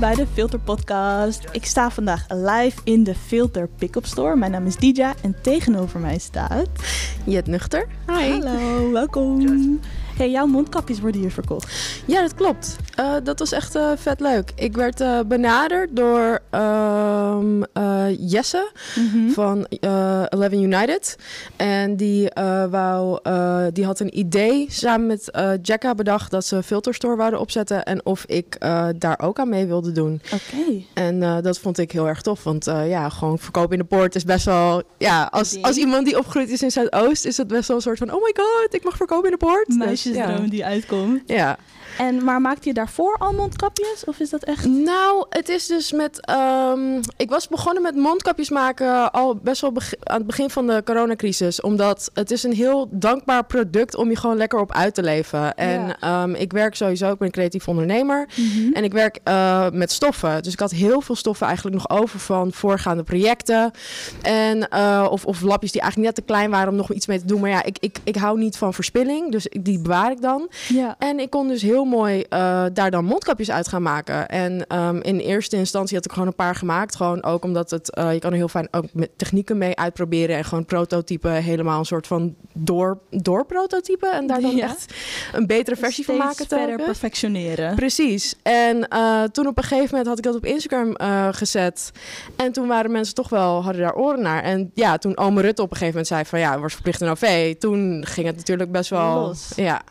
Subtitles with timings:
[0.00, 1.44] bij de Filter Podcast.
[1.52, 4.36] Ik sta vandaag live in de Filter Pick-up Store.
[4.36, 6.68] Mijn naam is Dija en tegenover mij staat...
[7.24, 7.86] Jet Nuchter.
[8.06, 8.30] Hi.
[8.30, 9.80] Hallo, welkom.
[10.16, 12.02] Hey, jouw mondkapjes worden hier verkocht.
[12.04, 12.76] Ja, dat klopt.
[13.00, 14.52] Uh, dat was echt uh, vet leuk.
[14.54, 17.64] Ik werd uh, benaderd door um,
[18.18, 19.30] Jesse mm -hmm.
[19.30, 19.66] van
[20.28, 21.16] Eleven United.
[21.56, 22.30] En die,
[22.70, 23.18] wou,
[23.72, 25.30] die had een idee samen met
[25.62, 27.84] Jacka bedacht dat ze een filterstore wouden opzetten.
[27.84, 28.56] En of ik
[28.98, 30.20] daar ook aan mee wilde doen.
[30.24, 30.42] Oké.
[30.60, 30.86] Okay.
[30.94, 32.44] En dat vond ik heel erg tof.
[32.44, 34.82] Want ja, gewoon verkopen in de poort is best wel...
[34.98, 37.98] Ja, als, als iemand die opgegroeid is in Zuidoost, is het best wel een soort
[37.98, 38.12] van...
[38.14, 39.68] Oh my god, ik mag verkopen in de poort.
[39.68, 40.38] Meisjes ja.
[40.38, 41.22] die uitkomt.
[41.26, 41.58] Ja.
[42.00, 44.04] En, maar maakte je daarvoor al mondkapjes?
[44.04, 44.66] Of is dat echt...
[44.66, 46.30] Nou, het is dus met...
[46.30, 50.82] Um, ik was begonnen met mondkapjes maken al best wel aan het begin van de
[50.84, 51.60] coronacrisis.
[51.60, 55.54] Omdat het is een heel dankbaar product om je gewoon lekker op uit te leven.
[55.54, 56.22] En ja.
[56.22, 58.28] um, ik werk sowieso, ik ben een creatief ondernemer.
[58.36, 58.72] Mm -hmm.
[58.72, 60.42] En ik werk uh, met stoffen.
[60.42, 63.70] Dus ik had heel veel stoffen eigenlijk nog over van voorgaande projecten.
[64.22, 67.18] En, uh, of, of lapjes die eigenlijk net te klein waren om nog iets mee
[67.18, 67.40] te doen.
[67.40, 69.32] Maar ja, ik, ik, ik hou niet van verspilling.
[69.32, 70.48] Dus die bewaar ik dan.
[70.68, 70.96] Ja.
[70.98, 74.28] En ik kon dus heel mooi uh, daar dan mondkapjes uit gaan maken.
[74.28, 76.96] En um, in eerste instantie had ik gewoon een paar gemaakt.
[76.96, 80.36] Gewoon ook omdat het, uh, je kan er heel fijn ook met technieken mee uitproberen.
[80.36, 84.12] En gewoon prototypen helemaal een soort van door, door prototypen.
[84.12, 84.64] En daar dan ja.
[84.64, 84.94] echt
[85.32, 86.46] een betere versie Steeds van maken.
[86.46, 87.74] verder perfectioneren.
[87.74, 88.34] Precies.
[88.42, 90.94] En uh, toen op een gegeven moment had ik dat op Instagram
[91.32, 91.90] gezet.
[92.36, 94.42] En toen waren mensen toch wel, hadden daar oren naar.
[94.42, 97.08] En ja, toen Ome Rutte op een gegeven moment zei van ja, was verplicht een
[97.08, 97.56] OV.
[97.56, 99.14] Toen ging het natuurlijk best wel...
[99.14, 99.52] Los.
[99.56, 99.82] Ja.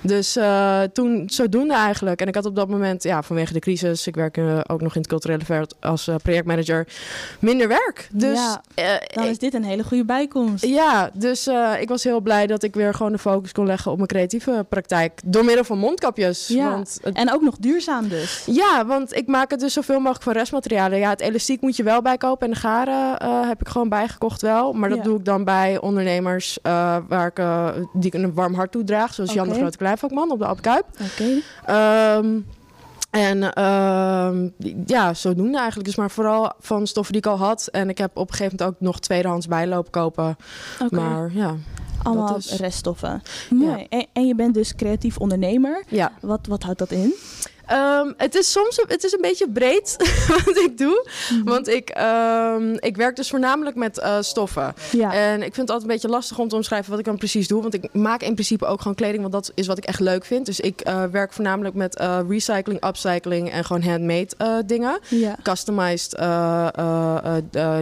[0.00, 2.20] Dus uh, toen zodoende eigenlijk.
[2.20, 4.94] En ik had op dat moment, ja, vanwege de crisis, ik werk uh, ook nog
[4.94, 6.88] in het culturele veld als uh, projectmanager,
[7.38, 8.08] minder werk.
[8.12, 8.38] Dus
[8.74, 10.64] ja, dan is dit een hele goede bijkomst.
[10.64, 11.48] Ja, dus
[11.80, 14.66] ik was heel blij dat ik weer gewoon de focus kon leggen op mijn creatieve
[14.68, 15.20] praktijk.
[15.24, 16.46] Door middel van mondkapjes.
[16.48, 16.70] Ja.
[16.70, 17.14] Want het...
[17.16, 18.42] En ook nog duurzaam dus.
[18.46, 20.98] Ja, want ik maak het dus zoveel mogelijk van restmaterialen.
[20.98, 23.16] Ja, het elastiek moet je wel bijkopen en de garen
[23.48, 24.72] heb ik gewoon bijgekocht wel.
[24.72, 25.04] Maar dat Ja.
[25.04, 26.58] doe ik dan bij ondernemers
[27.08, 27.42] waar ik,
[27.92, 29.14] die ik een warm hart toedraag.
[29.14, 30.84] Zoals Jan de Grote Kleinvakman op de Alp Kuip.
[31.12, 31.40] Oké.
[31.66, 32.38] Ehm,
[33.10, 34.48] en ehm,
[34.86, 35.86] ja, zodoende eigenlijk.
[35.86, 37.68] Dus maar vooral van stoffen die ik al had.
[37.70, 40.36] En ik heb op een gegeven moment ook nog tweedehands bijloop kopen.
[40.90, 41.54] Maar ja,
[42.02, 43.22] Allemaal is- reststoffen.
[43.88, 45.84] En, en je bent dus creatief ondernemer.
[45.88, 46.12] ja.
[46.20, 47.14] Wat, wat houdt dat in?
[47.72, 49.96] Ehm, het is soms het is een beetje breed
[50.44, 51.08] wat ik doe.
[51.30, 51.44] Mhm.
[51.44, 54.74] Want ik, ehm, ik werk dus voornamelijk met eh, stoffen.
[54.90, 55.14] Ja.
[55.14, 57.48] En ik vind het altijd een beetje lastig om te omschrijven wat ik dan precies
[57.48, 57.62] doe.
[57.62, 60.24] Want ik maak in principe ook gewoon kleding, want dat is wat ik echt leuk
[60.24, 60.46] vind.
[60.46, 64.98] Dus ik eh, werk voornamelijk met eh, recycling, upcycling en gewoon handmade dingen.
[65.08, 65.36] ja.
[65.42, 66.18] Customized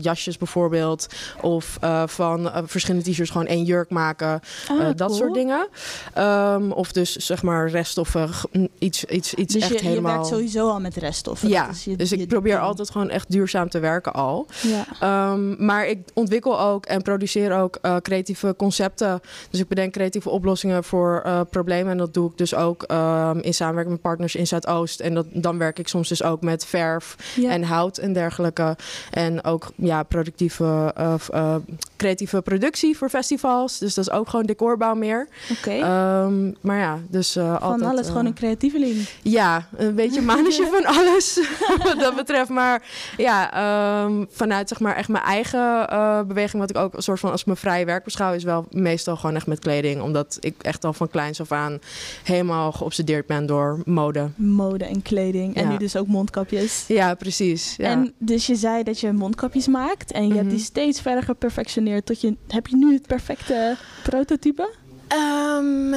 [0.00, 1.06] jasjes bijvoorbeeld.
[1.40, 4.40] Of van verschillende t-shirts gewoon één jurk maken.
[4.68, 5.14] Ah, dat cool.
[5.14, 5.68] soort dingen.
[6.14, 8.30] Ehm, of dus zeg maar reststoffen,
[8.78, 10.12] iets, iets, iets Dus echt je, je helemaal...
[10.12, 11.48] werkt sowieso al met reststoffen.
[11.48, 12.64] ja, is je- dus ik probeer ding.
[12.64, 14.46] altijd gewoon echt duurzaam te werken al.
[14.62, 14.84] Ja.
[15.00, 19.20] Ehm, maar ik ontwikkel ook en produceer ook eh, creatieve concepten.
[19.50, 21.92] Dus ik bedenk creatieve oplossingen voor eh, problemen.
[21.92, 25.00] En dat doe ik dus ook ehm, in samenwerking met partners in Zuidoost.
[25.00, 27.50] En dat, dan werk ik soms dus ook met verf Ja.
[27.50, 28.76] en hout en dergelijke.
[29.10, 31.54] En ook ja, productieve, eh,
[31.96, 33.78] creatieve productie voor festivals.
[33.78, 35.28] Dus dat is ook gewoon decorbouw meer.
[35.58, 35.70] Oké.
[35.70, 37.90] Ehm, maar ja, dus eh, Van altijd...
[37.90, 39.08] alles, gewoon een creatieveling.
[39.22, 41.40] ja, een beetje mannetje van alles
[41.84, 42.48] wat dat betreft.
[42.50, 42.82] Maar
[43.16, 47.20] ja, ehm, vanuit zeg maar echt mijn eigen eh, beweging, wat ik ook een soort
[47.20, 50.00] van als mijn vrije werk beschouw, is wel meestal gewoon echt met kleding.
[50.02, 51.78] Omdat ik echt al van kleins af aan
[52.22, 54.28] helemaal geobsedeerd ben door mode.
[54.34, 55.54] Mode en kleding.
[55.56, 55.68] En Ja.
[55.70, 56.84] nu dus ook mondkapjes.
[56.88, 57.74] Ja, precies.
[57.76, 57.88] Ja.
[57.90, 60.54] En dus je zei dat je mondkapjes maakt en je hebt Mhm.
[60.54, 62.36] die steeds verder geperfectioneerd tot je...
[62.48, 64.70] Heb je nu het perfecte prototype?
[65.08, 65.94] Ehm,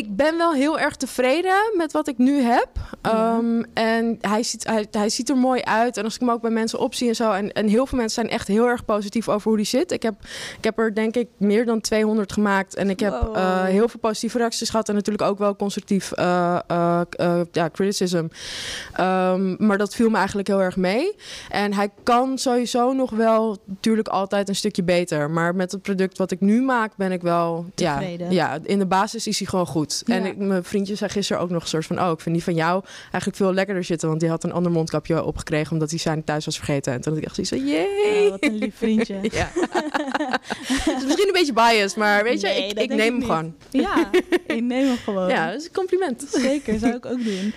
[0.00, 2.68] ik ben wel heel erg tevreden met wat ik nu heb.
[3.02, 3.10] Ja.
[3.36, 5.96] Ehm, En hij ziet, hij, hij ziet er mooi uit.
[5.96, 7.32] En als ik hem ook bij mensen opzie en zo.
[7.32, 9.92] En, en heel veel mensen zijn echt heel erg positief over hoe die zit.
[9.92, 10.14] Ik heb,
[10.58, 12.74] ik heb er denk ik meer dan 200 gemaakt.
[12.74, 13.36] En ik heb Wow.
[13.36, 14.88] eh, heel veel positieve reacties gehad.
[14.88, 18.26] En natuurlijk ook wel constructief eh, eh, ja, criticism.
[18.92, 21.16] Ehm, maar dat viel me eigenlijk heel erg mee.
[21.50, 25.30] En hij kan sowieso nog wel natuurlijk altijd een stukje beter.
[25.30, 27.66] Maar met het product wat ik nu maak ben ik wel...
[27.74, 28.30] Ja, Tevreden.
[28.32, 29.89] ja, in de basis is hij gewoon goed.
[30.04, 30.14] Ja.
[30.14, 32.00] En ik, mijn vriendje zei gisteren ook nog een soort van...
[32.00, 34.08] oh, ik vind die van jou eigenlijk veel lekkerder zitten.
[34.08, 35.72] Want die had een ander mondkapje opgekregen...
[35.72, 36.92] omdat hij zijn thuis was vergeten.
[36.92, 37.66] En toen had ik echt zoiets van...
[37.66, 38.24] Jee!
[38.24, 39.18] Oh, wat een lief vriendje.
[39.30, 39.50] Ja.
[41.04, 43.54] Misschien een beetje biased, maar weet je, Nee, ik, ik neem ik hem gewoon.
[43.70, 44.10] Ja,
[44.56, 45.28] ik neem hem gewoon.
[45.28, 46.24] Ja, dat is een compliment.
[46.32, 47.52] Zeker, zou ik ook doen.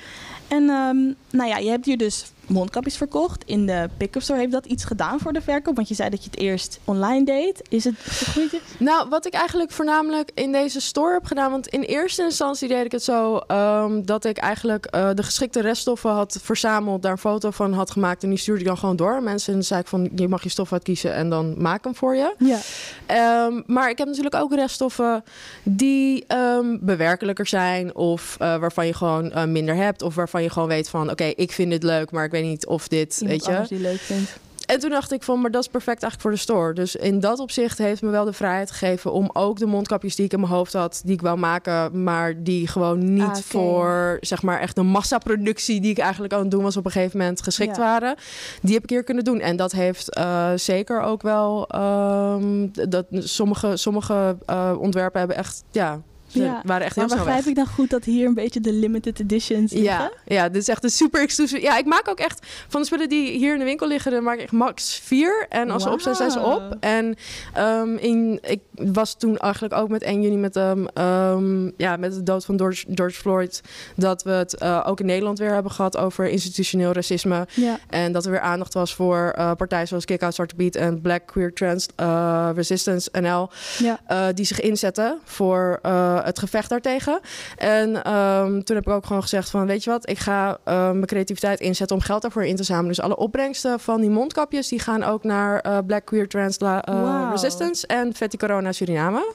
[0.47, 3.43] En ehm, nou ja, je hebt hier dus mondkapjes verkocht.
[3.45, 5.75] In de pick-up store heeft dat iets gedaan voor de verkoop?
[5.75, 7.61] Want je zei dat je het eerst online deed.
[7.69, 8.61] Is het gegroeid?
[8.77, 11.51] Nou, wat ik eigenlijk voornamelijk in deze store heb gedaan...
[11.51, 13.41] want in eerste instantie deed ik het zo...
[13.47, 17.01] Um, dat ik eigenlijk uh, de geschikte reststoffen had verzameld...
[17.01, 19.23] daar een foto van had gemaakt en die stuurde ik dan gewoon door.
[19.23, 22.35] Mensen zei ik van, je mag je stof uitkiezen en dan maak hem voor je.
[22.37, 23.45] Ja.
[23.45, 25.23] Um, maar ik heb natuurlijk ook reststoffen
[25.63, 27.95] die um, bewerkelijker zijn...
[27.95, 30.01] of uh, waarvan je gewoon uh, minder hebt...
[30.01, 32.11] of waarvan je gewoon weet van, oké, okay, ik vind dit leuk...
[32.11, 33.75] maar ik weet niet of dit, Iemand weet je.
[33.75, 34.37] die leuk vindt.
[34.65, 36.73] En toen dacht ik van, maar dat is perfect eigenlijk voor de store.
[36.73, 40.25] Dus in dat opzicht heeft me wel de vrijheid gegeven om ook de mondkapjes die
[40.25, 43.41] ik in mijn hoofd had, die ik wou maken, maar die gewoon niet Ah, oké.
[43.41, 46.91] voor zeg maar echt een massaproductie die ik eigenlijk aan het doen was op een
[46.91, 47.81] gegeven moment geschikt Ja.
[47.81, 48.15] waren.
[48.61, 49.39] Die heb ik hier kunnen doen.
[49.39, 55.63] En dat heeft eh, zeker ook wel ehm, dat sommige, sommige eh, ontwerpen hebben echt,
[55.71, 56.01] ja,
[56.33, 56.61] ze Ja.
[56.65, 57.45] waren echt Maar heel snel begrijp weg.
[57.47, 60.11] ik dan goed dat hier een beetje de limited editions Ja, liggen?
[60.25, 61.61] ja, dit is echt een super exclusive.
[61.61, 64.23] Ja, ik maak ook echt van de spullen die hier in de winkel liggen, dan
[64.23, 65.45] maak ik max vier.
[65.49, 66.77] En als ze op zijn, zijn ze op.
[66.79, 67.15] En
[67.53, 72.13] ehm, in, ik was toen eigenlijk ook met 1 juni met, um, um, ja, met
[72.13, 73.61] de dood van George, George Floyd,
[73.95, 77.47] dat we het eh, ook in Nederland weer hebben gehad over institutioneel racisme.
[77.53, 77.79] Ja.
[77.89, 81.01] En dat er weer aandacht was voor eh, partijen zoals Kick Out Zwarte Beat en
[81.01, 83.49] Black Queer Trans eh, Resistance NL.
[83.77, 84.31] Ja.
[84.33, 85.79] die zich inzetten voor
[86.23, 87.19] het gevecht daartegen.
[87.57, 90.73] En ehm, toen heb ik ook gewoon gezegd van, weet je wat, ik ga eh,
[90.91, 92.87] mijn creativiteit inzetten om geld daarvoor in te zamelen.
[92.89, 96.81] Dus alle opbrengsten van die mondkapjes, die gaan ook naar eh, Black Queer Trans La-
[96.83, 97.27] eh.
[97.31, 99.33] Resistance en Vetti Corona Suriname.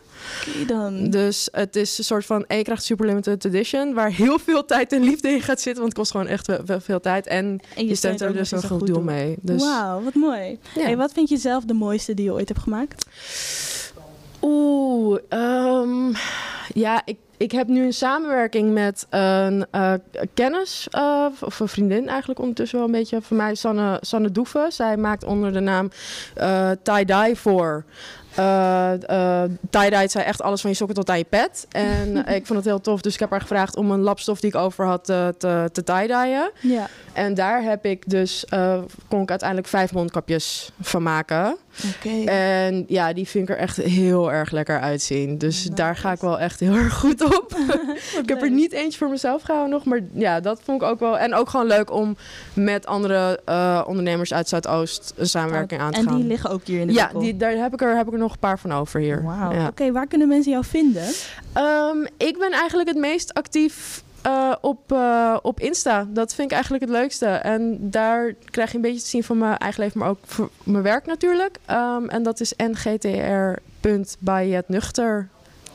[0.67, 1.11] Dan.
[1.11, 4.64] Dus het is een soort van, en je krijgt super limited edition, waar heel veel
[4.64, 7.26] tijd en liefde in gaat zitten, want het kost gewoon echt wel, wel veel tijd.
[7.26, 9.37] En En je stemt er dus een goed doel mee.
[9.41, 10.58] Dus, Wauw, wat mooi.
[10.75, 10.82] ja.
[10.82, 13.06] Hey, wat vind je zelf de mooiste die je ooit hebt gemaakt?
[14.43, 16.12] Oeh, ehm,
[16.79, 19.93] ja, ik, ik heb nu een samenwerking met een eh,
[20.35, 24.73] kennis, eh, of een vriendin eigenlijk ondertussen wel een beetje van mij, Sanne, Sanne Doeven.
[24.73, 25.91] Zij maakt onder de naam
[26.35, 27.85] eh tie-dye voor.
[28.35, 28.77] Eh
[29.09, 31.67] eh, tie-dye zei echt alles van je sokken tot aan je pet.
[31.71, 34.41] En eh, ik vond het heel tof, dus ik heb haar gevraagd om een lapstof
[34.41, 35.35] die ik over had te,
[35.73, 36.51] te tie-dyen.
[36.61, 36.89] Ja.
[37.13, 38.45] En daar heb ik dus,
[39.09, 41.57] kon ik uiteindelijk vijf mondkapjes van maken.
[41.97, 42.31] Oké.
[42.31, 45.39] En ja, die vind ik er echt heel erg lekker uitzien.
[45.39, 45.75] Dus Nice.
[45.75, 47.57] daar ga ik wel echt heel erg goed op.
[48.23, 49.85] ik heb er niet eentje voor mezelf gehouden nog.
[49.85, 51.19] Maar ja, dat vond ik ook wel.
[51.19, 52.17] En ook gewoon leuk om
[52.53, 53.41] met andere
[53.87, 56.17] ondernemers uit Zuidoost een samenwerking aan te En gaan.
[56.17, 57.21] die liggen ook hier in de ja, winkel?
[57.21, 59.23] die, daar heb ik, er, heb ik er nog een paar van over hier.
[59.23, 59.53] Wauw.
[59.53, 59.67] Ja.
[59.67, 61.09] Oké, waar kunnen mensen jou vinden?
[61.53, 66.06] Ehm, ik ben eigenlijk het meest actief eh, op, eh, op Insta.
[66.09, 67.26] Dat vind ik eigenlijk het leukste.
[67.26, 70.50] En daar krijg je een beetje te zien van mijn eigen leven, maar ook voor
[70.62, 71.59] mijn werk natuurlijk.
[71.65, 75.29] Ehm, en dat is ngtr.byjetnuchter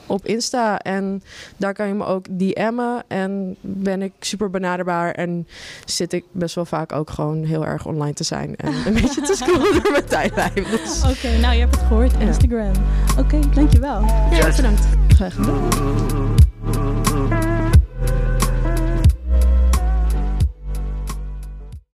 [0.05, 0.79] op Insta.
[0.79, 1.23] En
[1.57, 3.03] daar kan je me ook DM'en.
[3.07, 5.11] En ben ik super benaderbaar.
[5.11, 5.47] En
[5.85, 8.55] zit ik best wel vaak ook gewoon heel erg online te zijn.
[8.55, 10.53] En een beetje te scrollen door mijn tijdlijn.
[10.53, 11.03] Dus.
[11.09, 12.11] Oké, nou je hebt het gehoord.
[12.11, 12.19] Ja.
[12.19, 12.73] Instagram.
[13.19, 14.01] Oké, dankjewel.
[14.31, 14.85] Ja, bedankt.
[15.07, 16.32] Graag gedaan.